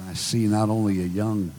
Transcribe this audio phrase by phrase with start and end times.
[0.00, 1.52] I see not only a young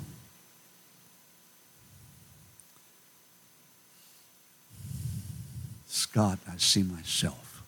[6.13, 7.63] Scott, I see myself.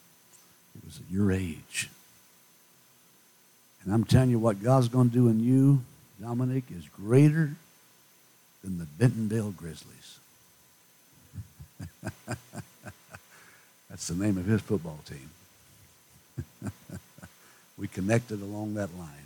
[0.75, 1.89] It was at your age.
[3.83, 5.83] And I'm telling you what God's going to do in you,
[6.21, 7.51] Dominic, is greater
[8.63, 10.19] than the Bentonville Grizzlies.
[13.89, 15.29] That's the name of his football team.
[17.77, 19.24] we connected along that line.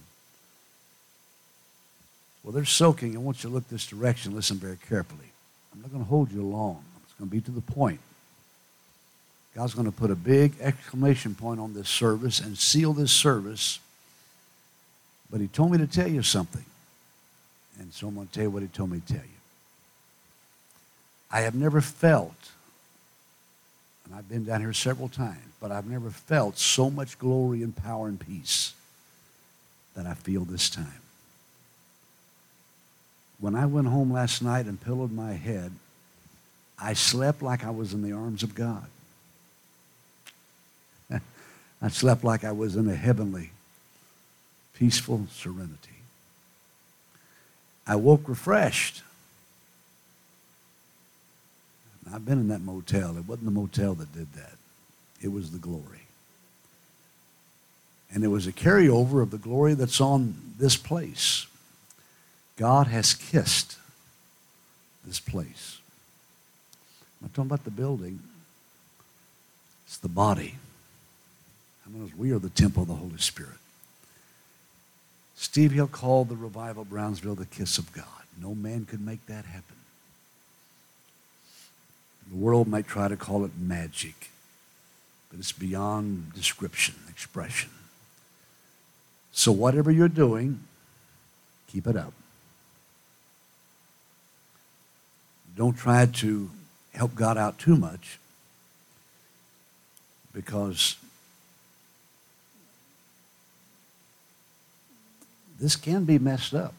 [2.43, 3.15] Well, they're soaking.
[3.15, 4.35] I want you to look this direction.
[4.35, 5.31] Listen very carefully.
[5.73, 6.83] I'm not going to hold you long.
[7.03, 7.99] It's going to be to the point.
[9.55, 13.79] God's going to put a big exclamation point on this service and seal this service.
[15.29, 16.65] But he told me to tell you something.
[17.79, 19.29] And so I'm going to tell you what he told me to tell you.
[21.31, 22.51] I have never felt,
[24.05, 27.75] and I've been down here several times, but I've never felt so much glory and
[27.75, 28.73] power and peace
[29.95, 31.01] that I feel this time.
[33.39, 35.71] When I went home last night and pillowed my head,
[36.77, 38.85] I slept like I was in the arms of God.
[41.81, 43.51] I slept like I was in a heavenly,
[44.73, 45.89] peaceful serenity.
[47.87, 49.03] I woke refreshed.
[52.13, 53.17] I've been in that motel.
[53.17, 54.53] It wasn't the motel that did that.
[55.21, 56.07] It was the glory.
[58.11, 61.45] And it was a carryover of the glory that's on this place.
[62.59, 63.77] God has kissed
[65.05, 65.77] this place.
[67.21, 68.19] I'm not talking about the building.
[69.87, 70.55] It's the body.
[72.17, 73.57] We are the temple of the Holy Spirit?
[75.37, 78.05] Steve Hill called the revival of Brownsville the kiss of God.
[78.41, 79.77] No man could make that happen.
[82.29, 84.31] The world might try to call it magic,
[85.31, 87.69] but it's beyond description, expression.
[89.31, 90.59] So, whatever you're doing,
[91.71, 92.13] keep it up.
[95.59, 96.49] Don't try to
[96.93, 98.17] help God out too much
[100.31, 100.95] because
[105.59, 106.73] this can be messed up.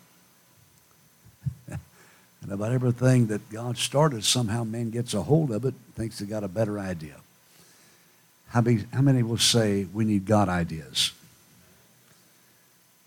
[1.69, 1.79] and
[2.51, 6.43] about everything that God started, somehow man gets a hold of it, thinks they got
[6.43, 7.17] a better idea.
[8.49, 11.13] How many, how many will say we need God ideas?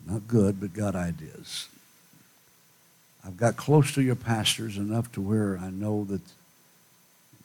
[0.06, 1.66] Not good, but God ideas.
[3.26, 6.20] I've got close to your pastors enough to where I know that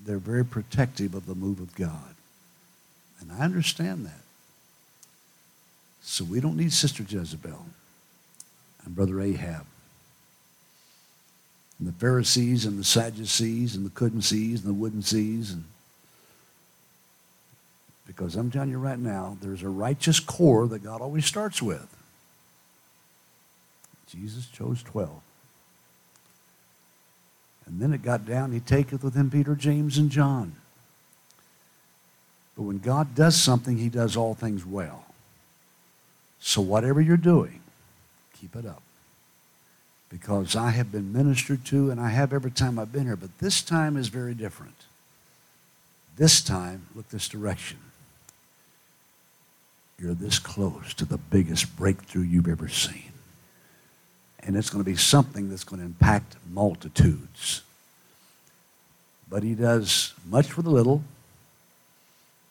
[0.03, 2.15] they're very protective of the move of God.
[3.21, 4.21] And I understand that.
[6.01, 7.65] So we don't need Sister Jezebel
[8.85, 9.65] and Brother Ahab.
[11.77, 15.51] And the Pharisees and the Sadducees and the couldn't sees and the wouldn't sees.
[15.51, 15.63] And
[18.05, 21.87] because I'm telling you right now, there's a righteous core that God always starts with.
[24.09, 25.21] Jesus chose 12.
[27.69, 30.55] And then it got down, he taketh with him Peter, James, and John.
[32.57, 35.05] But when God does something, he does all things well.
[36.41, 37.61] So whatever you're doing,
[38.39, 38.81] keep it up.
[40.09, 43.37] Because I have been ministered to, and I have every time I've been here, but
[43.37, 44.75] this time is very different.
[46.17, 47.77] This time, look this direction.
[49.99, 53.08] You're this close to the biggest breakthrough you've ever seen.
[54.41, 57.61] And it's going to be something that's going to impact multitudes.
[59.29, 61.03] But he does much for the little,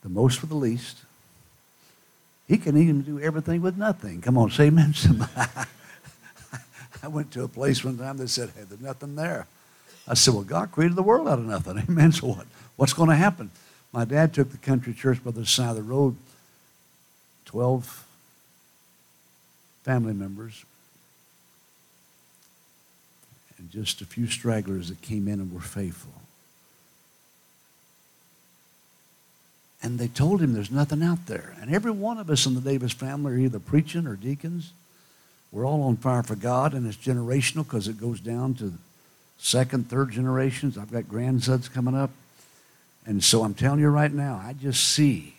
[0.03, 0.99] the most for the least.
[2.47, 4.21] He can even do everything with nothing.
[4.21, 4.95] Come on, say amen.
[7.03, 9.47] I went to a place one time that said, hey, there's nothing there.
[10.07, 11.79] I said, well, God created the world out of nothing.
[11.89, 12.13] Amen.
[12.13, 12.47] So what?
[12.77, 13.51] What's going to happen?
[13.93, 16.17] My dad took the country church by the side of the road,
[17.45, 18.07] 12
[19.85, 20.65] family members,
[23.59, 26.13] and just a few stragglers that came in and were faithful.
[29.83, 31.55] And they told him there's nothing out there.
[31.61, 34.73] And every one of us in the Davis family are either preaching or deacons.
[35.53, 38.75] We're all on fire for God, and it's generational because it goes down to
[39.39, 40.77] second, third generations.
[40.77, 42.11] I've got grandsons coming up.
[43.07, 45.37] And so I'm telling you right now, I just see,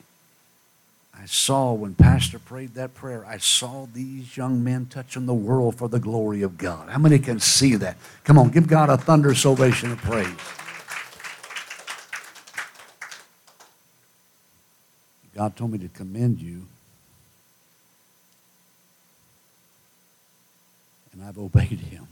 [1.22, 5.76] I saw when Pastor prayed that prayer, I saw these young men touching the world
[5.76, 6.90] for the glory of God.
[6.90, 7.98] How many can see that?
[8.24, 10.28] Come on, give God a thunder salvation of praise.
[15.36, 16.66] God told me to commend you.
[21.12, 22.08] And I've obeyed him.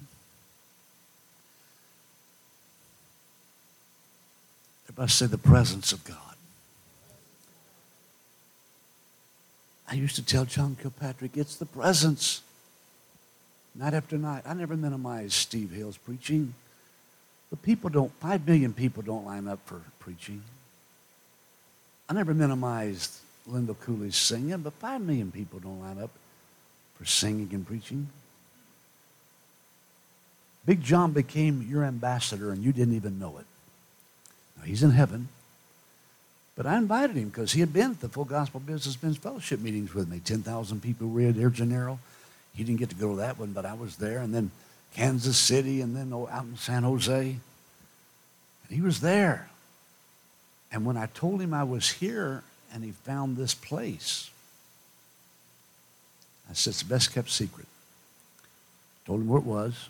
[4.85, 6.26] Everybody say the presence of God.
[9.89, 12.41] I used to tell John Kilpatrick, it's the presence.
[13.75, 14.43] night after night.
[14.45, 16.53] I never minimized Steve Hill's preaching.
[17.49, 20.41] But people don't, five million people don't line up for preaching.
[22.09, 23.13] I never minimized
[23.45, 26.09] Lindell Cooley's singing, but five million people don't line up
[26.97, 28.09] for singing and preaching.
[30.65, 33.45] Big John became your ambassador and you didn't even know it.
[34.57, 35.29] Now, he's in heaven.
[36.57, 39.93] But I invited him because he had been at the Full Gospel Businessmen's Fellowship meetings
[39.93, 40.19] with me.
[40.19, 41.99] 10,000 people were there, Janeiro.
[42.55, 44.17] He didn't get to go to that one, but I was there.
[44.17, 44.49] And then
[44.95, 47.13] Kansas City and then out in San Jose.
[47.13, 47.39] And
[48.69, 49.49] he was there.
[50.71, 52.43] And when I told him I was here
[52.73, 54.31] and he found this place,
[56.49, 57.67] I said, it's the best kept secret.
[59.05, 59.89] Told him where it was.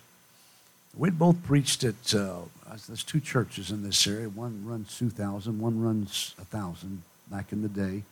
[0.94, 2.42] We'd both preached at, uh,
[2.86, 4.28] there's two churches in this area.
[4.28, 8.02] One runs 2,000, one runs 1,000 back in the day.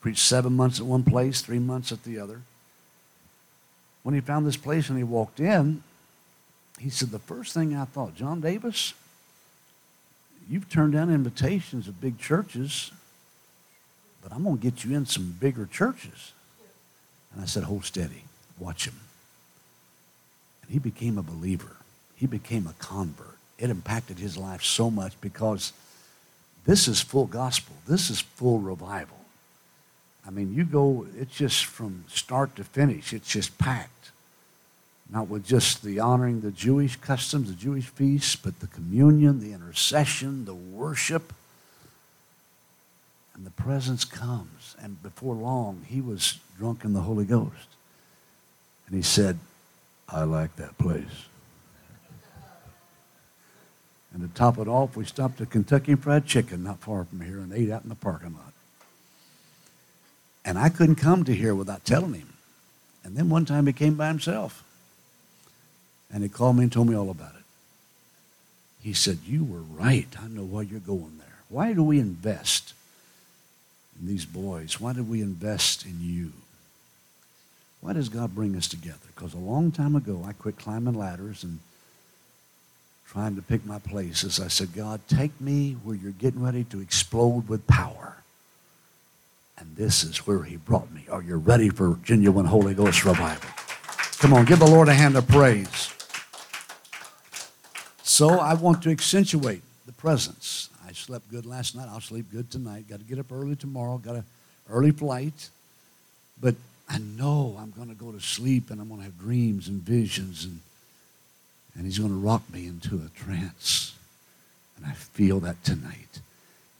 [0.00, 2.42] Preached seven months at one place, three months at the other.
[4.02, 5.82] When he found this place and he walked in,
[6.78, 8.94] he said, The first thing I thought, John Davis,
[10.48, 12.92] you've turned down invitations of big churches,
[14.22, 16.32] but I'm going to get you in some bigger churches.
[17.32, 18.24] And I said, Hold steady,
[18.58, 19.00] watch him.
[20.62, 21.78] And he became a believer
[22.18, 23.37] he became a convert.
[23.58, 25.72] It impacted his life so much because
[26.64, 27.74] this is full gospel.
[27.86, 29.16] This is full revival.
[30.26, 34.10] I mean, you go, it's just from start to finish, it's just packed.
[35.10, 39.54] Not with just the honoring the Jewish customs, the Jewish feasts, but the communion, the
[39.54, 41.32] intercession, the worship.
[43.34, 44.76] And the presence comes.
[44.82, 47.68] And before long, he was drunk in the Holy Ghost.
[48.86, 49.38] And he said,
[50.10, 51.27] I like that place.
[54.12, 57.38] And to top it off, we stopped at Kentucky Fried Chicken not far from here
[57.38, 58.52] and ate out in the parking lot.
[60.44, 62.32] And I couldn't come to here without telling him.
[63.04, 64.64] And then one time he came by himself.
[66.10, 67.42] And he called me and told me all about it.
[68.82, 70.08] He said, You were right.
[70.18, 71.26] I know why you're going there.
[71.50, 72.72] Why do we invest
[74.00, 74.80] in these boys?
[74.80, 76.32] Why did we invest in you?
[77.80, 78.98] Why does God bring us together?
[79.14, 81.58] Because a long time ago, I quit climbing ladders and
[83.08, 84.38] trying to pick my places.
[84.38, 88.16] I said, God, take me where you're getting ready to explode with power.
[89.56, 91.06] And this is where he brought me.
[91.10, 93.50] Are you ready for genuine Holy Ghost revival?
[94.18, 95.92] Come on, give the Lord a hand of praise.
[98.02, 100.68] So I want to accentuate the presence.
[100.86, 101.88] I slept good last night.
[101.88, 102.88] I'll sleep good tonight.
[102.88, 103.98] Got to get up early tomorrow.
[103.98, 104.24] Got an
[104.70, 105.48] early flight.
[106.40, 106.56] But
[106.88, 109.82] I know I'm going to go to sleep and I'm going to have dreams and
[109.82, 110.60] visions and
[111.78, 113.94] and he's going to rock me into a trance.
[114.76, 116.20] And I feel that tonight.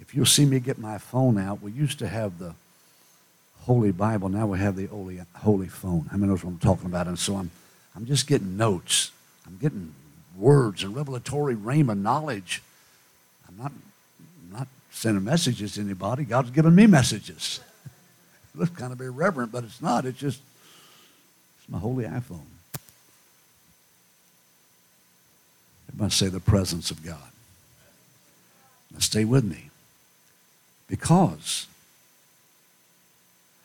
[0.01, 2.55] If you'll see me get my phone out, we used to have the
[3.61, 4.29] Holy Bible.
[4.29, 6.07] Now we have the Holy, Holy Phone.
[6.11, 7.07] How many knows what I'm talking about?
[7.07, 7.51] And so I'm,
[7.95, 9.13] I'm just getting notes.
[9.47, 9.95] I'm getting
[10.37, 12.61] words and revelatory rhema knowledge.
[13.49, 16.25] I'm not, I'm not sending messages to anybody.
[16.25, 17.61] God's given me messages.
[18.55, 20.07] it looks kind of irreverent, but it's not.
[20.07, 20.41] It's just
[21.59, 22.47] it's my holy iPhone.
[25.99, 27.17] Everybody say the presence of God.
[28.93, 29.71] Now stay with me.
[30.87, 31.67] Because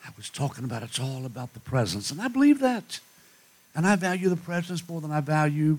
[0.04, 3.00] I was talking about it's all about the presence, and I believe that.
[3.76, 5.78] And I value the presence more than I value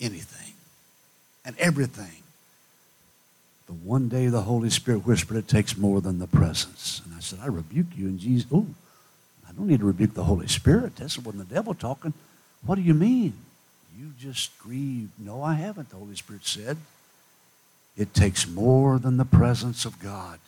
[0.00, 0.54] anything
[1.44, 2.24] and everything.
[3.68, 7.00] But one day the Holy Spirit whispered, It takes more than the presence.
[7.04, 8.48] And I said, I rebuke you in Jesus.
[8.52, 8.66] Oh,
[9.48, 10.96] I don't need to rebuke the Holy Spirit.
[10.96, 12.12] That's when the devil talking.
[12.66, 13.34] What do you mean?
[13.98, 15.10] You just grieve.
[15.18, 16.78] No, I haven't, the Holy Spirit said.
[17.96, 20.40] It takes more than the presence of God.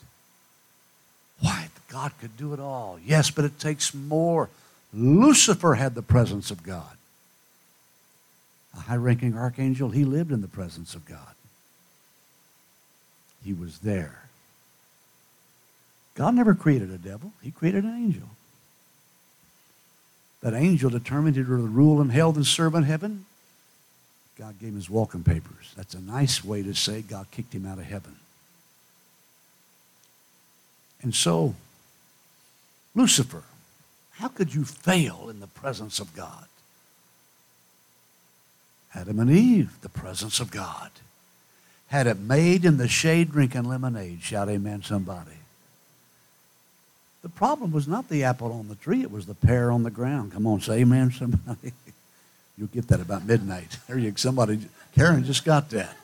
[1.41, 1.69] Why?
[1.89, 2.99] God could do it all.
[3.05, 4.51] Yes, but it takes more.
[4.93, 6.97] Lucifer had the presence of God.
[8.77, 11.35] A high ranking archangel, he lived in the presence of God.
[13.45, 14.23] He was there.
[16.15, 18.29] God never created a devil, He created an angel.
[20.43, 23.27] That angel determined to rule in hell and serve in heaven.
[24.39, 25.73] God gave him his welcome papers.
[25.77, 28.17] That's a nice way to say God kicked him out of heaven.
[31.03, 31.55] And so,
[32.95, 33.45] Lucifer,
[34.13, 36.47] how could you fail in the presence of God?
[38.95, 40.91] Adam and Eve, the presence of God.
[41.89, 44.23] Had it made in the shade drinking lemonade.
[44.23, 45.39] Shout amen, somebody.
[47.23, 49.91] The problem was not the apple on the tree, it was the pear on the
[49.91, 50.33] ground.
[50.33, 51.73] Come on, say amen, somebody.
[52.57, 53.79] You'll get that about midnight.
[53.87, 54.17] There you go.
[54.17, 55.97] somebody, Karen just got that.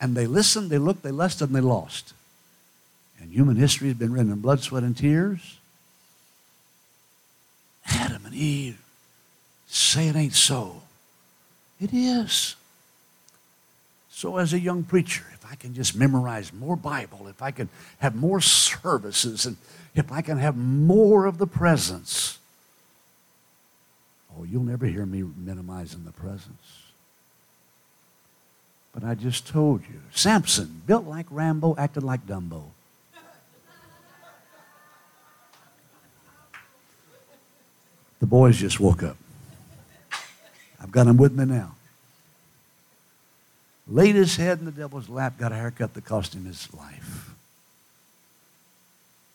[0.00, 2.12] And they listened, they looked, they lusted, and they lost.
[3.20, 5.58] And human history has been written in blood, sweat, and tears.
[7.86, 8.80] Adam and Eve
[9.68, 10.82] say it ain't so.
[11.80, 12.56] It is.
[14.10, 17.68] So, as a young preacher, if I can just memorize more Bible, if I can
[17.98, 19.56] have more services, and
[19.94, 22.38] if I can have more of the presence,
[24.38, 26.82] oh, you'll never hear me minimizing the presence.
[28.92, 32.64] But I just told you Samson, built like Rambo, acted like Dumbo.
[38.20, 39.16] The boys just woke up.
[40.80, 41.74] I've got them with me now.
[43.88, 47.34] Laid his head in the devil's lap, got a haircut that cost him his life.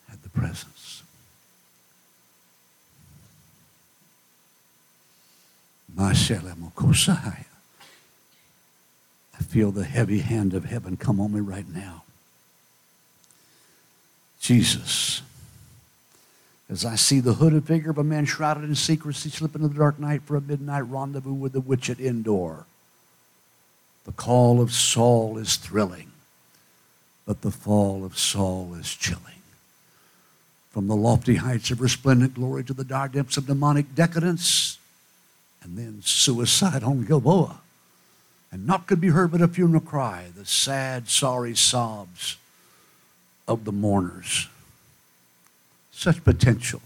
[0.09, 1.03] Had the presence.
[9.39, 12.03] I feel the heavy hand of heaven come on me right now.
[14.39, 15.21] Jesus,
[16.69, 19.77] as I see the hooded figure of a man shrouded in secrecy slip into the
[19.77, 22.65] dark night for a midnight rendezvous with the witch at Endor.
[24.05, 26.11] The call of Saul is thrilling,
[27.25, 29.21] but the fall of Saul is chilling.
[30.71, 34.77] From the lofty heights of resplendent glory to the dark depths of demonic decadence,
[35.63, 37.59] and then suicide on Gilboa
[38.51, 42.37] and naught could be heard but a funeral cry, the sad, sorry sobs
[43.47, 44.47] of the mourners.
[45.91, 46.81] Such potential.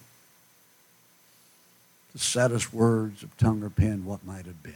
[2.14, 4.74] The saddest words of tongue or pen, what might have been.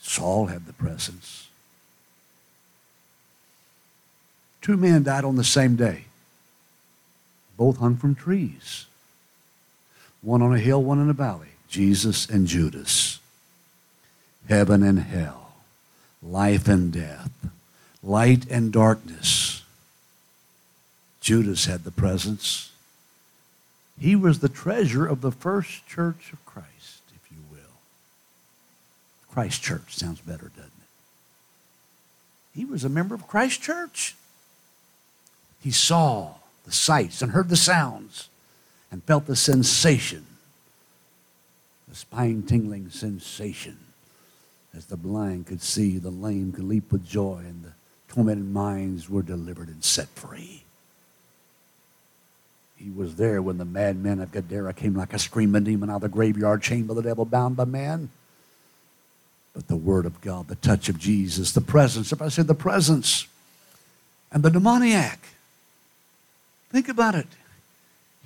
[0.00, 1.48] Saul had the presence.
[4.60, 6.04] Two men died on the same day.
[7.56, 8.86] Both hung from trees.
[10.26, 11.50] One on a hill, one in a valley.
[11.68, 13.20] Jesus and Judas
[14.48, 15.52] heaven and hell,
[16.20, 17.30] life and death,
[18.02, 19.62] light and darkness.
[21.20, 22.72] Judas had the presence.
[24.00, 27.78] He was the treasure of the first church of Christ, if you will.
[29.30, 30.88] Christ Church sounds better, doesn't it?
[32.52, 34.16] He was a member of Christ Church.
[35.62, 38.28] He saw the sights and heard the sounds
[38.90, 40.26] and felt the sensation,
[41.88, 43.78] the spine tingling sensation
[44.76, 47.72] as the blind could see, the lame could leap with joy, and the
[48.08, 50.64] tormented minds were delivered and set free.
[52.76, 56.02] He was there when the madmen of Gadara came like a screaming demon out of
[56.02, 58.10] the graveyard, by the devil, bound by man.
[59.54, 62.54] But the word of God, the touch of Jesus, the presence, if I said the
[62.54, 63.26] presence,
[64.30, 65.20] and the demoniac.
[66.68, 67.28] Think about it.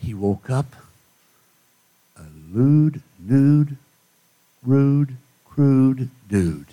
[0.01, 0.75] He woke up
[2.17, 3.77] a lewd, nude,
[4.63, 6.67] rude, crude dude.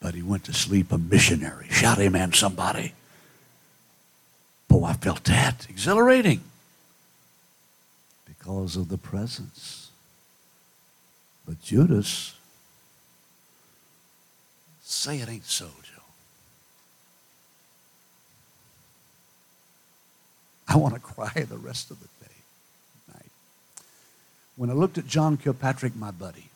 [0.00, 1.68] But he went to sleep a missionary.
[1.70, 2.94] Shout amen, somebody.
[4.68, 5.66] Boy, I felt that.
[5.68, 6.42] Exhilarating.
[8.26, 9.90] Because of the presence.
[11.46, 12.34] But Judas,
[14.82, 15.66] say it ain't so,
[20.68, 22.16] I want to cry the rest of the day
[24.56, 26.48] when I looked at John Kilpatrick, my buddy,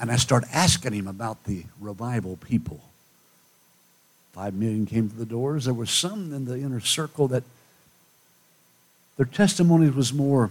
[0.00, 2.80] and I started asking him about the revival people.
[4.32, 5.64] Five million came to the doors.
[5.64, 7.44] There were some in the inner circle that
[9.16, 10.50] their testimony was more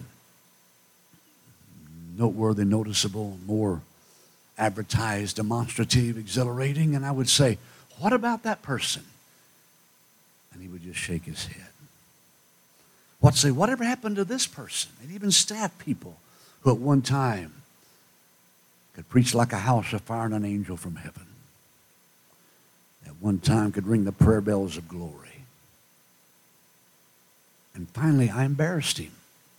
[2.17, 3.81] noteworthy, noticeable, more
[4.57, 6.95] advertised, demonstrative, exhilarating.
[6.95, 7.59] And I would say,
[7.99, 9.03] What about that person?
[10.51, 11.67] And he would just shake his head.
[13.27, 14.89] What say, whatever happened to this person?
[15.03, 16.15] And even staff people
[16.61, 17.51] who at one time
[18.93, 21.25] could preach like a house of fire and an angel from heaven.
[23.05, 25.41] At one time could ring the prayer bells of glory.
[27.75, 29.11] And finally, I embarrassed him.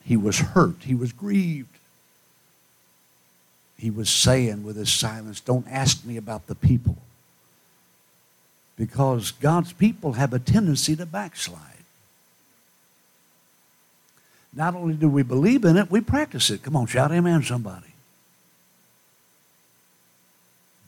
[0.02, 0.84] He was hurt.
[0.84, 1.76] He was grieved.
[3.76, 6.96] He was saying with his silence, Don't ask me about the people.
[8.78, 11.77] Because God's people have a tendency to backslide.
[14.55, 16.62] Not only do we believe in it, we practice it.
[16.62, 17.87] Come on, shout amen, somebody.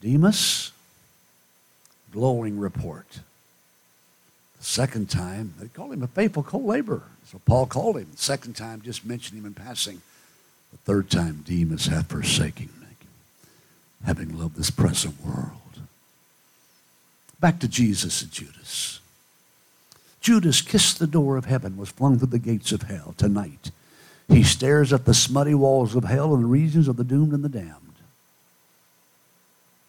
[0.01, 0.71] Demas,
[2.11, 3.19] glowing report.
[4.57, 7.03] The second time, they call him a faithful co-laborer.
[7.25, 8.07] So Paul called him.
[8.11, 10.01] The second time, just mentioned him in passing.
[10.71, 12.87] The third time, Demas hath forsaken me,
[14.05, 15.81] having loved this present world.
[17.39, 19.00] Back to Jesus and Judas.
[20.21, 23.71] Judas kissed the door of heaven, was flung through the gates of hell tonight.
[24.27, 27.43] He stares at the smutty walls of hell and the regions of the doomed and
[27.43, 27.91] the damned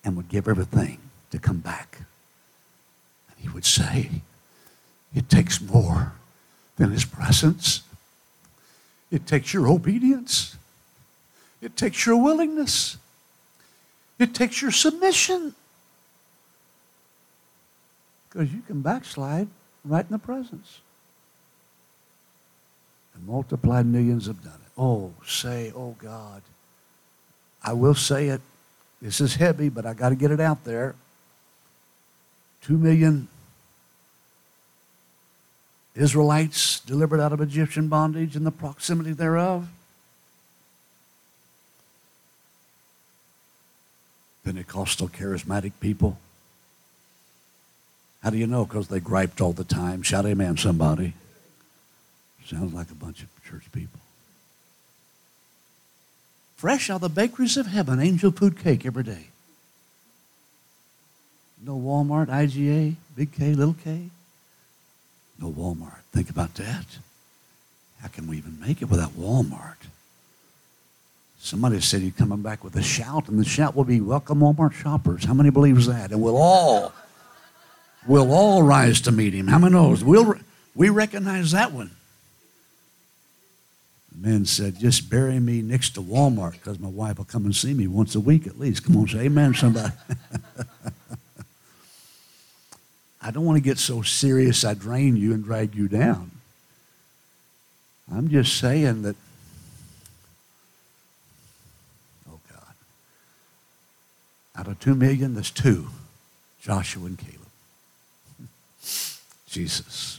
[0.04, 0.98] and would give everything
[1.30, 1.98] to come back.
[3.28, 4.22] And he would say,
[5.14, 6.14] It takes more
[6.76, 7.82] than his presence.
[9.10, 10.56] It takes your obedience.
[11.60, 12.96] It takes your willingness.
[14.18, 15.54] It takes your submission.
[18.28, 19.48] Because you can backslide
[19.84, 20.80] right in the presence.
[23.14, 24.72] And multiplied millions have done it.
[24.78, 26.42] Oh, say, oh God.
[27.62, 28.40] I will say it.
[29.00, 30.94] This is heavy, but I got to get it out there.
[32.62, 33.28] Two million
[35.94, 39.68] Israelites delivered out of Egyptian bondage and the proximity thereof.
[44.44, 46.18] Pentecostal charismatic people.
[48.22, 48.64] How do you know?
[48.64, 50.02] Because they griped all the time.
[50.02, 51.14] Shout amen, somebody.
[52.46, 54.00] Sounds like a bunch of church people.
[56.56, 59.26] Fresh out of the bakeries of heaven, angel food cake every day.
[61.64, 64.10] No Walmart, IGA, big K, little K.
[65.40, 66.02] No Walmart.
[66.12, 66.86] Think about that.
[68.00, 69.76] How can we even make it without Walmart?
[71.38, 74.72] Somebody said he's coming back with a shout, and the shout will be, Welcome, Walmart
[74.72, 75.24] shoppers.
[75.24, 76.12] How many believes that?
[76.12, 76.92] And we'll all,
[78.06, 79.48] we'll all rise to meet him.
[79.48, 80.04] How many knows?
[80.04, 80.34] We'll,
[80.74, 81.90] we recognize that one.
[84.12, 87.54] The man said, Just bury me next to Walmart because my wife will come and
[87.54, 88.84] see me once a week at least.
[88.84, 89.92] Come on, say amen, somebody.
[93.22, 96.32] I don't want to get so serious I drain you and drag you down.
[98.12, 99.16] I'm just saying that,
[102.28, 102.74] oh God,
[104.56, 105.88] out of two million, there's two
[106.60, 107.41] Joshua and Caleb.
[109.52, 110.18] Jesus.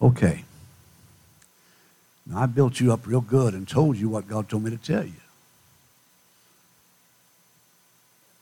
[0.00, 0.44] Okay.
[2.26, 4.76] Now, I built you up real good and told you what God told me to
[4.76, 5.12] tell you.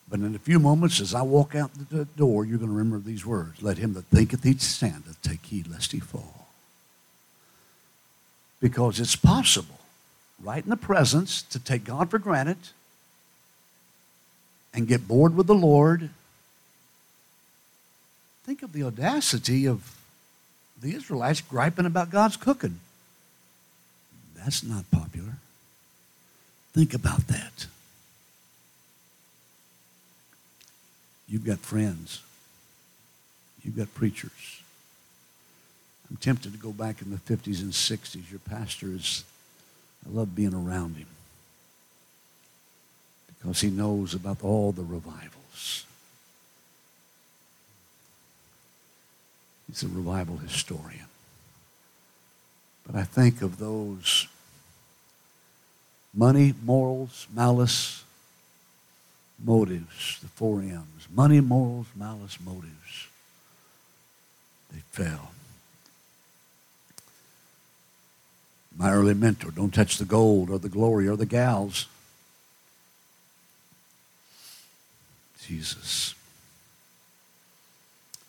[0.09, 2.99] But in a few moments, as I walk out the door, you're going to remember
[2.99, 6.49] these words Let him that thinketh he standeth take heed lest he fall.
[8.61, 9.81] Because it's possible,
[10.41, 12.59] right in the presence, to take God for granted
[14.75, 16.11] and get bored with the Lord.
[18.45, 19.97] Think of the audacity of
[20.81, 22.81] the Israelites griping about God's cooking.
[24.37, 25.35] That's not popular.
[26.73, 27.67] Think about that.
[31.29, 32.21] You've got friends.
[33.63, 34.61] You've got preachers.
[36.11, 38.31] I'm tempted to go back in the 50s and 60s.
[38.31, 39.25] Your pastor is,
[40.05, 41.07] I love being around him
[43.29, 45.87] because he knows about all the revivals.
[49.73, 51.07] He's a revival historian.
[52.87, 54.29] But I think of those
[56.13, 58.05] money, morals, malice,
[59.43, 63.09] motives, the four M's money, morals, malice, motives.
[64.71, 65.31] They fell.
[68.77, 71.87] My early mentor don't touch the gold or the glory or the gals.
[75.41, 76.15] Jesus.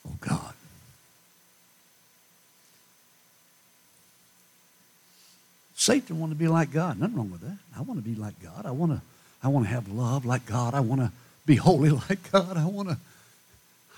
[0.07, 0.53] Oh God.
[5.83, 6.97] Satan want to be like God.
[6.97, 7.57] Nothing wrong with that.
[7.77, 8.65] I want to be like God.
[8.65, 9.01] I want to
[9.43, 10.73] I want to have love like God.
[10.73, 11.11] I want to
[11.45, 12.55] be holy like God.
[12.55, 12.97] I want to,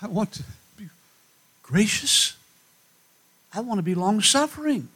[0.02, 0.42] I want to
[0.76, 0.88] be
[1.62, 2.36] gracious.
[3.54, 4.88] I want to be long suffering.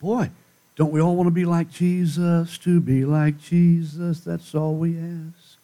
[0.00, 0.30] Boy,
[0.76, 2.56] don't we all want to be like Jesus?
[2.58, 5.58] To be like Jesus, that's all we ask.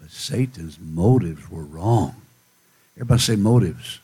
[0.00, 2.16] But Satan's motives were wrong.
[2.96, 4.00] Everybody say motives.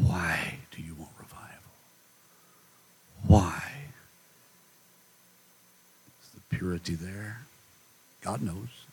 [0.00, 1.13] Why do you want?
[3.26, 3.62] Why?
[6.22, 7.40] Is the purity there.
[8.22, 8.84] God knows.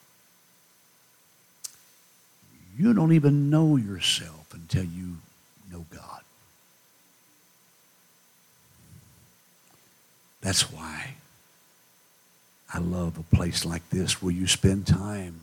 [2.77, 5.17] You don't even know yourself until you
[5.71, 6.21] know God.
[10.41, 11.15] That's why
[12.73, 15.41] I love a place like this where you spend time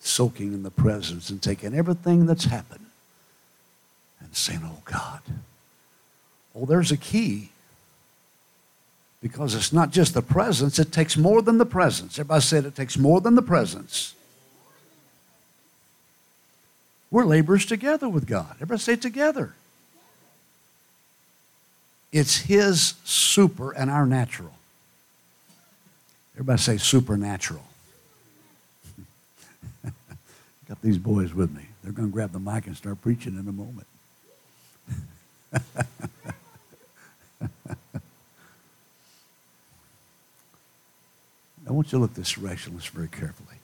[0.00, 2.86] soaking in the presence and taking everything that's happened
[4.20, 5.20] and saying, Oh God.
[6.54, 7.50] Oh, there's a key
[9.24, 12.18] because it's not just the presence, it takes more than the presence.
[12.18, 14.14] Everybody said it takes more than the presence.
[17.10, 18.50] We're laborers together with God.
[18.56, 19.54] Everybody say together.
[22.12, 24.52] It's His super and our natural.
[26.34, 27.64] Everybody say supernatural.
[30.68, 31.62] Got these boys with me.
[31.82, 33.86] They're going to grab the mic and start preaching in a moment.
[41.68, 42.78] I want you to look this direction.
[42.78, 43.56] Very carefully.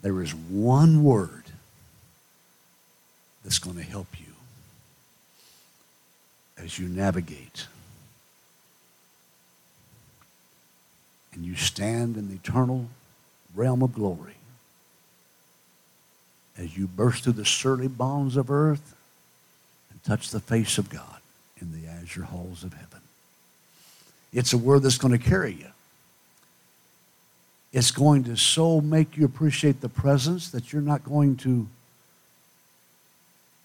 [0.00, 1.44] There is one word
[3.44, 4.26] that's going to help you.
[6.62, 7.66] as you navigate
[11.32, 12.86] and you stand in the eternal
[13.54, 14.34] realm of glory
[16.56, 18.94] as you burst through the surly bonds of earth
[19.90, 21.20] and touch the face of God
[21.60, 23.00] in the azure halls of heaven.
[24.32, 25.66] It's a word that's going to carry you.
[27.72, 31.66] It's going to so make you appreciate the presence that you're not going to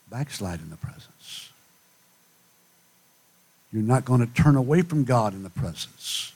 [0.10, 1.50] backslide in the presence.
[3.74, 6.32] You're not going to turn away from God in the presence.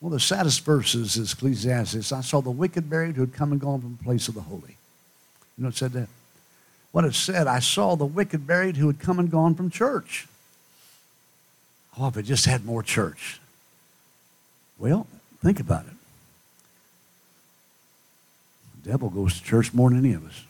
[0.00, 2.12] One of the saddest verses is Ecclesiastes.
[2.12, 4.42] I saw the wicked buried who had come and gone from the place of the
[4.42, 4.76] holy.
[5.56, 6.08] You know it said that?
[6.92, 10.26] What it said, I saw the wicked buried who had come and gone from church.
[11.98, 13.40] Oh, if it just had more church.
[14.78, 15.06] Well,
[15.42, 15.92] think about it.
[18.82, 20.44] The devil goes to church more than any of us.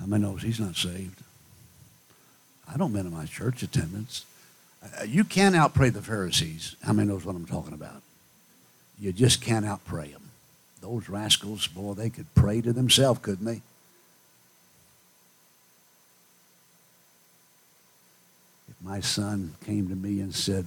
[0.00, 1.22] How many knows he's not saved?
[2.72, 4.24] I don't minimize church attendance.
[4.82, 6.76] Uh, you can't outpray the Pharisees.
[6.82, 8.02] How many knows what I'm talking about?
[9.00, 10.30] You just can't outpray them.
[10.80, 13.60] Those rascals, boy, they could pray to themselves, couldn't they?
[18.68, 20.66] If my son came to me and said,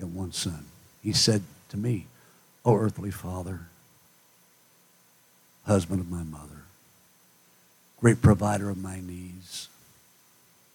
[0.00, 0.64] Got one son.
[1.02, 2.06] He said to me,
[2.64, 3.60] Oh, earthly father,
[5.66, 6.64] husband of my mother,
[8.00, 9.68] great provider of my needs,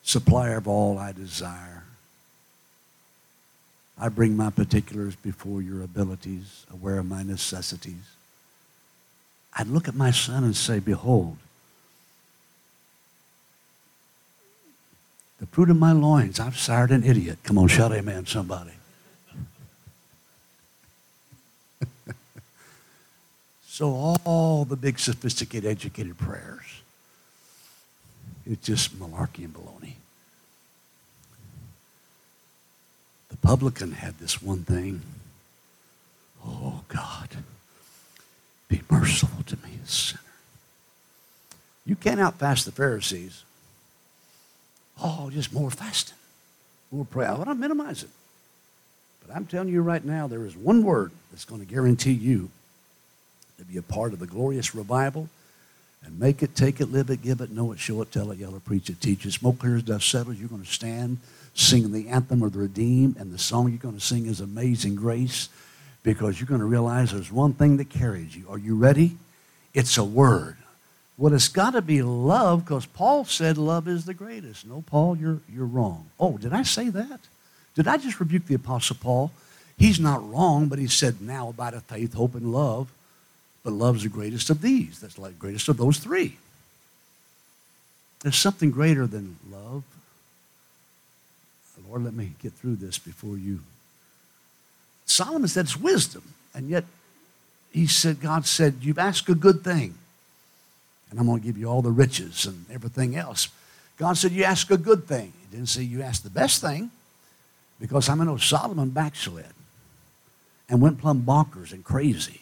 [0.03, 1.83] supplier of all I desire.
[3.97, 8.13] I bring my particulars before your abilities, aware of my necessities.
[9.53, 11.37] I'd look at my son and say, Behold,
[15.39, 17.39] the fruit of my loins, I've sired an idiot.
[17.43, 18.71] Come on, shout amen, somebody.
[23.79, 26.81] So all the big, sophisticated, educated prayers,
[28.45, 29.93] it's just malarkey and baloney.
[33.29, 35.01] The publican had this one thing.
[36.45, 37.29] Oh, God,
[38.67, 40.19] be merciful to me, a sinner.
[41.85, 43.45] You can't outfast the Pharisees.
[45.01, 46.17] Oh, just more fasting,
[46.91, 47.29] more prayer.
[47.29, 48.09] I want to minimize it.
[49.25, 52.49] But I'm telling you right now, there is one word that's going to guarantee you
[53.59, 55.29] to be a part of the glorious revival
[56.03, 58.37] and make it, take it, live it, give it, know it, show it, tell it,
[58.37, 59.33] yell it, preach it, teach it.
[59.33, 60.37] Smoke clears, dust settles.
[60.37, 61.17] You're going to stand
[61.53, 64.95] singing the anthem of the redeemed, and the song you're going to sing is Amazing
[64.95, 65.49] Grace
[66.03, 68.45] because you're going to realize there's one thing that carries you.
[68.49, 69.17] Are you ready?
[69.73, 70.55] It's a word.
[71.17, 74.65] Well, it's got to be love because Paul said love is the greatest.
[74.65, 76.09] No, Paul, you're, you're wrong.
[76.17, 77.19] Oh, did I say that?
[77.75, 79.31] Did I just rebuke the Apostle Paul?
[79.77, 82.89] He's not wrong, but he said now about a faith, hope, and love.
[83.63, 84.99] But love's the greatest of these.
[84.99, 86.37] That's like greatest of those three.
[88.21, 89.83] There's something greater than love.
[91.89, 93.61] Lord, let me get through this before you.
[95.05, 96.21] Solomon said it's wisdom,
[96.53, 96.85] and yet
[97.71, 99.95] he said, God said, You've asked a good thing,
[101.09, 103.49] and I'm going to give you all the riches and everything else.
[103.97, 105.33] God said, You ask a good thing.
[105.41, 106.91] He didn't say you asked the best thing,
[107.79, 109.45] because I know Solomon backslid
[110.69, 112.41] and went plumb bonkers and crazy.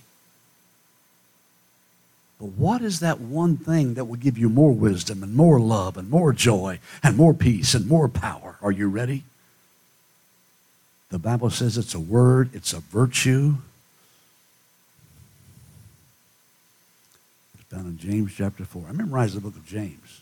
[2.40, 5.98] But what is that one thing that will give you more wisdom and more love
[5.98, 8.58] and more joy and more peace and more power?
[8.62, 9.24] Are you ready?
[11.10, 13.56] The Bible says it's a word, it's a virtue.
[17.56, 18.86] It's found in James chapter 4.
[18.90, 20.22] I memorize the book of James.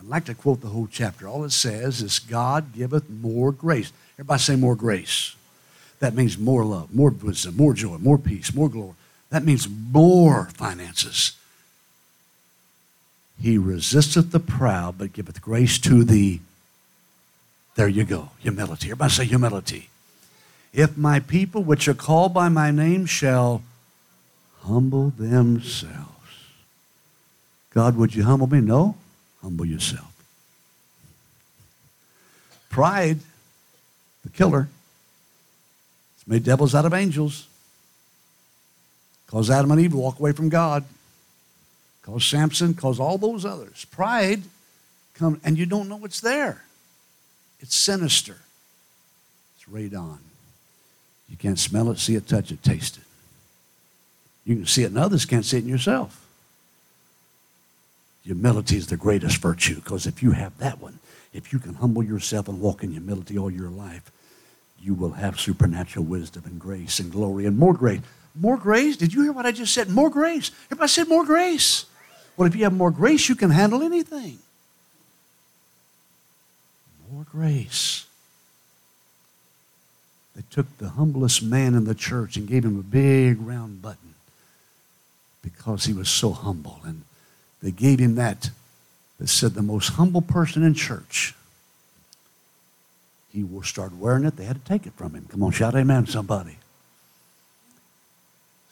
[0.00, 1.28] I'd like to quote the whole chapter.
[1.28, 3.92] All it says is, God giveth more grace.
[4.14, 5.36] Everybody say more grace.
[6.00, 8.94] That means more love, more wisdom, more joy, more peace, more glory.
[9.30, 11.32] That means more finances.
[13.40, 16.40] He resisteth the proud, but giveth grace to the.
[17.76, 18.30] There you go.
[18.40, 18.88] Humility.
[18.88, 19.90] Everybody say humility.
[20.72, 23.62] If my people, which are called by my name, shall
[24.62, 26.08] humble themselves.
[27.72, 28.60] God, would you humble me?
[28.60, 28.96] No.
[29.42, 30.12] Humble yourself.
[32.70, 33.18] Pride,
[34.24, 34.68] the killer,
[36.16, 37.46] it's made devils out of angels.
[39.28, 40.84] Cause Adam and Eve walk away from God.
[42.02, 43.84] Cause Samson, cause all those others.
[43.86, 44.42] Pride
[45.14, 46.64] come and you don't know it's there.
[47.60, 48.38] It's sinister.
[49.56, 50.18] It's radon.
[51.28, 53.02] You can't smell it, see it, touch it, taste it.
[54.46, 56.24] You can see it in others, can't see it in yourself.
[58.24, 60.98] Humility is the greatest virtue because if you have that one,
[61.34, 64.10] if you can humble yourself and walk in humility all your life,
[64.80, 68.00] you will have supernatural wisdom and grace and glory and more grace.
[68.40, 68.96] More grace?
[68.96, 69.88] Did you hear what I just said?
[69.88, 70.50] More grace.
[70.66, 71.86] Everybody said more grace.
[72.36, 74.38] Well, if you have more grace, you can handle anything.
[77.12, 78.06] More grace.
[80.36, 84.14] They took the humblest man in the church and gave him a big round button
[85.42, 86.80] because he was so humble.
[86.84, 87.02] And
[87.60, 88.50] they gave him that
[89.18, 91.34] that said the most humble person in church.
[93.32, 94.36] He will start wearing it.
[94.36, 95.26] They had to take it from him.
[95.28, 96.58] Come on, shout amen, somebody.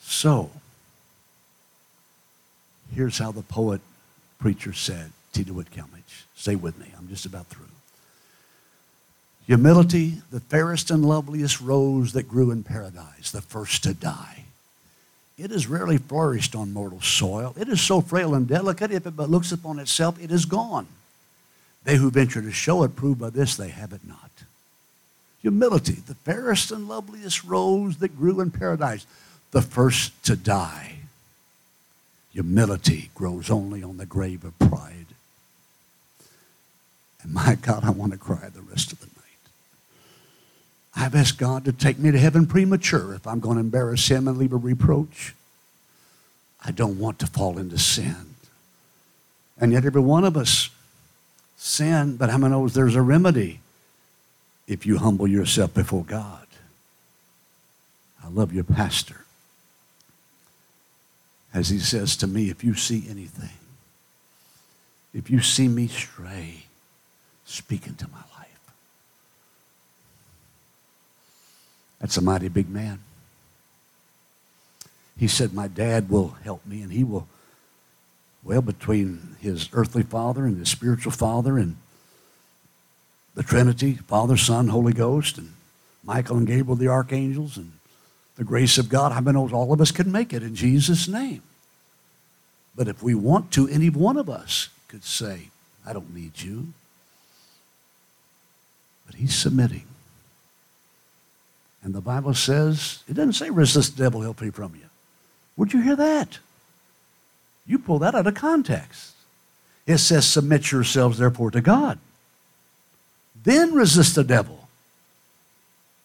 [0.08, 0.50] So,
[2.94, 3.80] here's how the poet
[4.38, 5.50] preacher said, T.D.
[5.50, 5.90] Whitcomb.
[6.36, 6.86] Stay with me.
[6.96, 7.66] I'm just about through.
[9.46, 14.44] Humility, the fairest and loveliest rose that grew in paradise, the first to die.
[15.38, 17.54] It has rarely flourished on mortal soil.
[17.58, 20.86] It is so frail and delicate, if it but looks upon itself, it is gone.
[21.84, 24.30] They who venture to show it prove by this they have it not.
[25.42, 29.06] Humility, the fairest and loveliest rose that grew in paradise,
[29.56, 30.96] the first to die.
[32.34, 35.06] Humility grows only on the grave of pride.
[37.22, 39.14] And my God, I want to cry the rest of the night.
[40.94, 44.28] I've asked God to take me to heaven premature if I'm going to embarrass Him
[44.28, 45.34] and leave a reproach.
[46.62, 48.34] I don't want to fall into sin.
[49.58, 50.68] And yet, every one of us
[51.56, 53.60] sin, but how many knows there's a remedy
[54.66, 56.46] if you humble yourself before God?
[58.22, 59.22] I love your pastor.
[61.56, 63.56] As he says to me, if you see anything,
[65.14, 66.66] if you see me stray,
[67.46, 68.60] speak into my life.
[71.98, 72.98] That's a mighty big man.
[75.18, 77.26] He said, My dad will help me, and he will,
[78.44, 81.76] well, between his earthly father and his spiritual father and
[83.34, 85.54] the Trinity, Father, Son, Holy Ghost, and
[86.04, 87.72] Michael and Gabriel, the archangels, and
[88.36, 91.42] the grace of God, I mean, all of us can make it in Jesus' name.
[92.76, 95.48] But if we want to, any one of us could say,
[95.86, 96.74] I don't need you.
[99.06, 99.86] But he's submitting.
[101.82, 104.86] And the Bible says, it doesn't say resist the devil, he'll flee from you.
[105.54, 106.38] Where'd you hear that?
[107.66, 109.14] You pull that out of context.
[109.86, 111.98] It says, submit yourselves therefore to God.
[113.44, 114.68] Then resist the devil.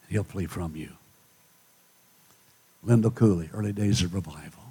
[0.07, 0.91] He'll flee from you.
[2.83, 4.63] Lindell Cooley, early days of revival.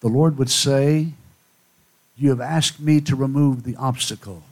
[0.00, 1.08] The Lord would say,
[2.16, 4.42] You have asked me to remove the obstacle.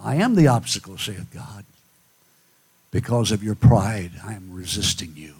[0.00, 1.64] I am the obstacle, saith God.
[2.90, 5.34] Because of your pride, I am resisting you.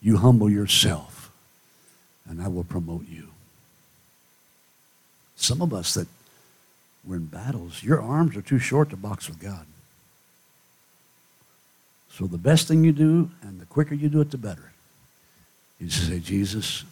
[0.00, 1.30] You humble yourself,
[2.28, 3.28] and I will promote you.
[5.36, 6.06] Some of us that
[7.04, 9.66] were in battles, your arms are too short to box with God.
[12.12, 14.72] So the best thing you do, and the quicker you do it, the better.
[15.80, 16.84] You just say, Jesus,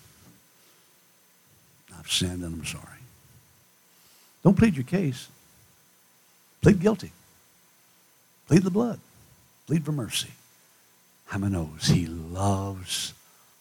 [1.99, 2.85] I've sinned and I'm sorry.
[4.43, 5.29] Don't plead your case.
[6.63, 7.13] Plead guilty.
[8.47, 8.99] Plead the blood.
[9.67, 10.31] Plead for mercy.
[11.27, 13.13] How many knows he loves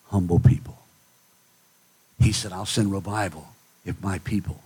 [0.07, 0.77] humble people?
[2.19, 3.49] He said, I'll send revival
[3.85, 4.61] if my people.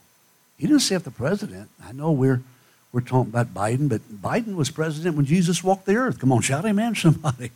[0.57, 1.69] He didn't say if the president.
[1.83, 2.43] I know we're
[2.91, 6.19] we're talking about Biden, but Biden was president when Jesus walked the earth.
[6.19, 7.51] Come on, shout amen, somebody.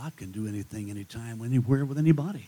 [0.00, 2.46] God can do anything, anytime, anywhere, with anybody.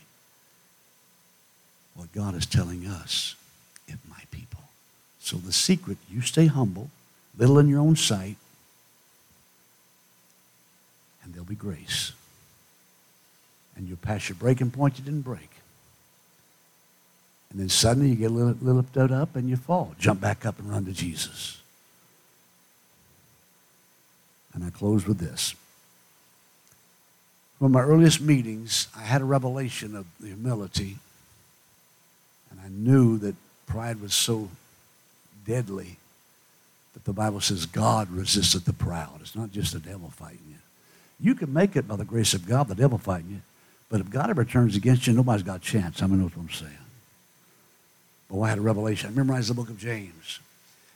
[1.95, 3.35] What God is telling us,
[3.87, 4.61] if my people.
[5.19, 6.89] So the secret, you stay humble,
[7.37, 8.37] little in your own sight,
[11.23, 12.13] and there'll be grace.
[13.75, 15.49] And you'll pass your breaking point you didn't break.
[17.49, 19.93] And then suddenly you get a little, little lifted up and you fall.
[19.99, 21.61] Jump back up and run to Jesus.
[24.53, 25.55] And I close with this.
[27.61, 30.97] From my earliest meetings, I had a revelation of the humility.
[32.49, 33.35] And I knew that
[33.67, 34.49] pride was so
[35.45, 35.97] deadly
[36.95, 39.19] that the Bible says God resisteth the proud.
[39.21, 40.55] It's not just the devil fighting you.
[41.19, 43.41] You can make it by the grace of God, the devil fighting you.
[43.91, 46.01] But if God ever turns against you, nobody's got a chance.
[46.01, 46.73] I mean, know what I'm saying.
[48.27, 49.07] Boy, I had a revelation.
[49.07, 50.39] I memorized the book of James.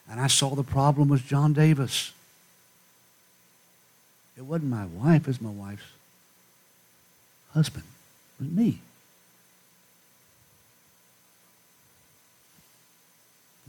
[0.09, 2.11] And I saw the problem was John Davis.
[4.35, 5.83] It wasn't my wife, it was my wife's
[7.55, 7.85] husband.
[8.39, 8.79] It was me.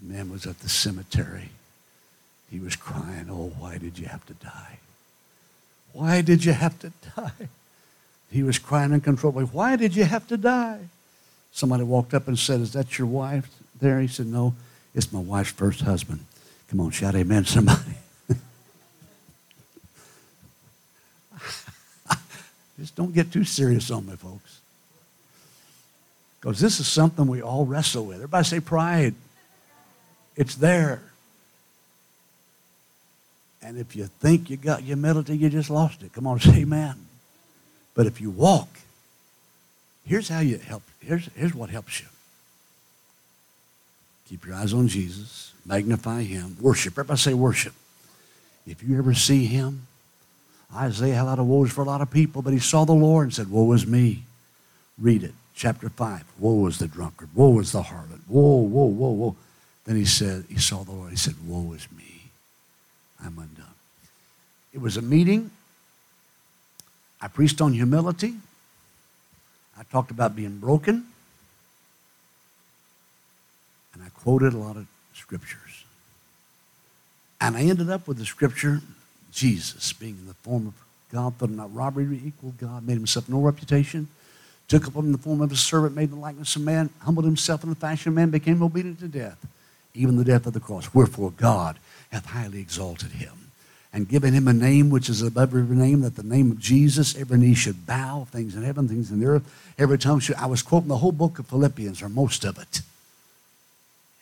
[0.03, 1.51] The man was at the cemetery.
[2.51, 4.79] He was crying, Oh, why did you have to die?
[5.93, 7.49] Why did you have to die?
[8.31, 9.45] He was crying uncontrollably.
[9.45, 10.81] Why did you have to die?
[11.53, 13.49] Somebody walked up and said, Is that your wife
[13.81, 14.01] there?
[14.01, 14.55] He said, No,
[14.95, 16.25] it's my wife's first husband.
[16.69, 17.95] Come on, shout amen, somebody.
[22.87, 24.61] Just don't get too serious on me, folks.
[26.41, 28.19] Because this is something we all wrestle with.
[28.19, 29.17] Everybody say pride.
[30.37, 31.03] It's there.
[33.61, 36.13] And if you think you got humility, you just lost it.
[36.13, 36.95] Come on, say amen.
[37.97, 38.69] But if you walk,
[40.05, 40.85] here's how you help.
[41.01, 42.07] Here's, here's what helps you.
[44.29, 45.53] Keep your eyes on Jesus.
[45.65, 46.57] Magnify him.
[46.61, 46.93] Worship.
[46.93, 47.75] Everybody say worship.
[48.65, 49.89] If you ever see him,
[50.77, 52.93] Isaiah had a lot of woes for a lot of people, but he saw the
[52.93, 54.25] Lord and said, Woe is me.
[54.99, 55.35] Read it.
[55.55, 56.25] Chapter 5.
[56.39, 57.31] Woe is the drunkard.
[57.35, 58.21] Woe is the harlot.
[58.29, 59.37] Woe, woe, woe, woe.
[59.87, 61.11] Then he said, he saw the Lord.
[61.11, 62.31] He said, Woe is me.
[63.25, 63.67] I'm undone.
[64.75, 65.51] It was a meeting.
[67.21, 68.35] I preached on humility.
[69.79, 71.07] I talked about being broken.
[73.95, 75.85] And I quoted a lot of scriptures.
[77.41, 78.83] And I ended up with the scripture
[79.37, 80.75] Jesus, being in the form of
[81.13, 84.09] God, thought not robbery equal God, made himself no reputation,
[84.67, 87.63] took upon him the form of a servant, made the likeness of man, humbled himself
[87.63, 89.47] in the fashion of man, became obedient to death,
[89.93, 90.95] even the death of the cross.
[90.95, 91.79] Wherefore God
[92.11, 93.51] hath highly exalted him
[93.93, 97.15] and given him a name which is above every name, that the name of Jesus,
[97.15, 100.37] every knee should bow, things in heaven, things in the earth, every tongue should.
[100.37, 102.81] I was quoting the whole book of Philippians, or most of it.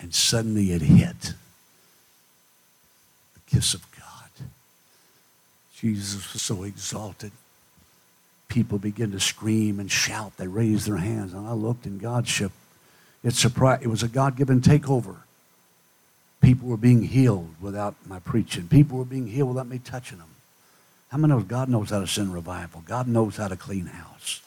[0.01, 1.35] And suddenly it hit.
[3.35, 3.91] The kiss of
[5.81, 7.33] Jesus was so exalted.
[8.49, 10.37] People began to scream and shout.
[10.37, 11.33] They raised their hands.
[11.33, 12.53] And I looked in God's ship.
[13.23, 15.17] It, surprised, it was a God given takeover.
[16.41, 18.69] People were being healed without my preaching.
[18.69, 20.29] People were being healed without me touching them.
[21.09, 22.83] How many knows God knows how to send revival?
[22.87, 24.43] God knows how to clean house.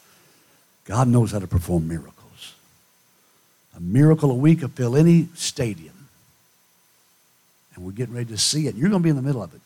[0.84, 2.54] God knows how to perform miracles.
[3.76, 6.08] A miracle a week could fill any stadium.
[7.74, 8.74] And we're getting ready to see it.
[8.74, 9.60] You're going to be in the middle of it.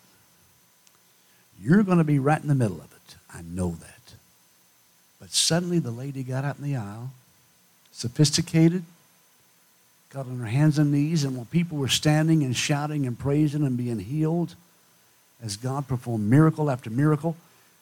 [1.62, 3.16] You're going to be right in the middle of it.
[3.32, 4.14] I know that.
[5.20, 7.10] But suddenly the lady got out in the aisle,
[7.92, 8.82] sophisticated,
[10.10, 13.64] got on her hands and knees, and while people were standing and shouting and praising
[13.64, 14.56] and being healed,
[15.42, 17.36] as God performed miracle after miracle,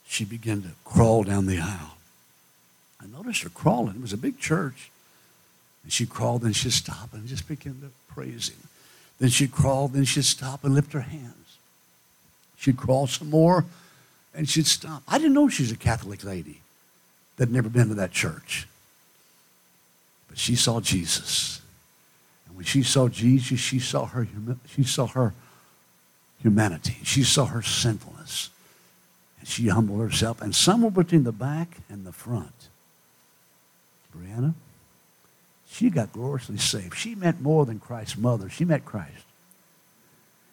[0.06, 1.96] she began to crawl down the aisle.
[3.02, 3.96] I noticed her crawling.
[3.96, 4.90] It was a big church.
[5.82, 8.68] And she crawled, and she'd stop and just begin to praise him.
[9.18, 11.39] Then she'd crawl, then she'd stop and lift her hands.
[12.60, 13.64] She'd crawl some more
[14.34, 15.02] and she'd stop.
[15.08, 16.60] I didn't know she was a Catholic lady
[17.36, 18.68] that had never been to that church.
[20.28, 21.62] But she saw Jesus.
[22.46, 24.28] And when she saw Jesus, she saw her,
[24.68, 25.32] she saw her
[26.42, 26.98] humanity.
[27.02, 28.50] She saw her sinfulness.
[29.38, 30.42] And she humbled herself.
[30.42, 32.68] And somewhere between the back and the front,
[34.14, 34.52] Brianna,
[35.66, 36.94] she got gloriously saved.
[36.94, 38.50] She met more than Christ's mother.
[38.50, 39.24] She met Christ.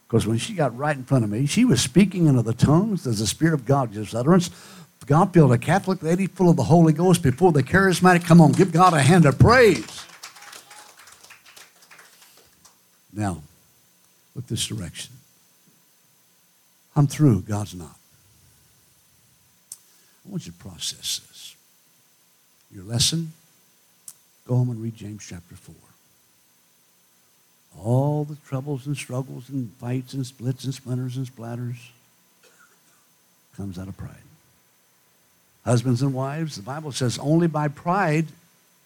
[0.08, 3.06] Because when she got right in front of me, she was speaking in other tongues
[3.06, 4.50] as the Spirit of God gives utterance.
[5.06, 8.26] God filled a Catholic lady full of the Holy Ghost before the charismatic.
[8.26, 10.06] Come on, give God a hand of praise.
[13.14, 13.42] Now,
[14.36, 15.14] look this direction.
[16.96, 17.96] I'm through, God's not.
[20.26, 21.56] I want you to process this.
[22.70, 23.32] Your lesson,
[24.46, 25.74] go home and read James chapter 4
[27.76, 31.78] all the troubles and struggles and fights and splits and splinters and splatters
[33.56, 34.16] comes out of pride.
[35.66, 38.28] Husbands and wives, the Bible says, only by pride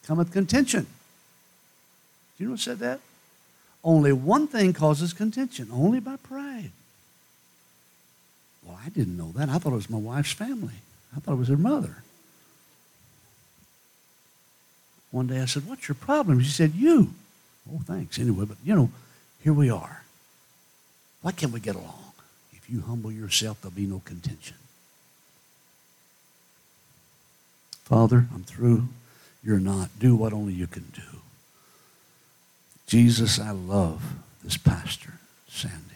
[0.07, 0.83] cometh contention.
[0.83, 2.99] Do you know what said that?
[3.83, 6.71] Only one thing causes contention, only by pride.
[8.63, 9.49] Well, I didn't know that.
[9.49, 10.75] I thought it was my wife's family.
[11.15, 11.97] I thought it was her mother.
[15.11, 16.39] One day I said, What's your problem?
[16.41, 17.13] She said, You.
[17.69, 18.19] Oh, thanks.
[18.19, 18.89] Anyway, but you know,
[19.43, 20.03] here we are.
[21.21, 22.13] Why can't we get along?
[22.53, 24.57] If you humble yourself, there'll be no contention.
[27.83, 28.87] Father, I'm through.
[29.43, 29.89] You're not.
[29.99, 31.19] Do what only you can do.
[32.87, 35.13] Jesus, I love this pastor,
[35.47, 35.90] Sandy.